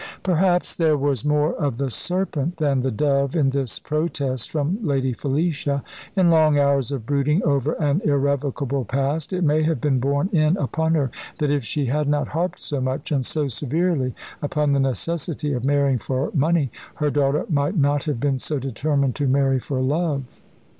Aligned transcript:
Perhaps 0.23 0.73
there 0.73 0.97
was 0.97 1.23
more 1.23 1.53
of 1.53 1.77
the 1.77 1.91
serpent 1.91 2.57
than 2.57 2.81
the 2.81 2.89
dove 2.89 3.35
in 3.35 3.51
this 3.51 3.77
protest 3.77 4.49
from 4.49 4.79
Lady 4.81 5.13
Felicia. 5.13 5.83
In 6.15 6.31
long 6.31 6.57
hours 6.57 6.91
of 6.91 7.05
brooding 7.05 7.43
over 7.43 7.73
an 7.73 8.01
irrevocable 8.03 8.83
past 8.83 9.31
it 9.31 9.43
may 9.43 9.61
have 9.61 9.79
been 9.79 9.99
borne 9.99 10.27
in 10.29 10.57
upon 10.57 10.95
her 10.95 11.11
that 11.37 11.51
if 11.51 11.63
she 11.63 11.85
had 11.85 12.09
not 12.09 12.29
harped 12.29 12.63
so 12.63 12.81
much, 12.81 13.11
and 13.11 13.23
so 13.23 13.47
severely, 13.47 14.15
upon 14.41 14.71
the 14.71 14.79
necessity 14.79 15.53
of 15.53 15.63
marrying 15.63 15.99
for 15.99 16.31
money, 16.33 16.71
her 16.95 17.11
daughter 17.11 17.45
might 17.47 17.77
not 17.77 18.05
have 18.05 18.19
been 18.19 18.39
so 18.39 18.57
determined 18.57 19.13
to 19.13 19.27
marry 19.27 19.59
for 19.59 19.81
love. 19.83 20.41